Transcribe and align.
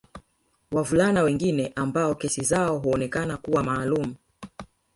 Wavulana 0.71 1.23
wengine 1.23 1.73
ambao 1.75 2.15
kesi 2.15 2.43
zao 2.43 2.79
huonekana 2.79 3.37
kuwa 3.37 3.63
maalumu 3.63 4.15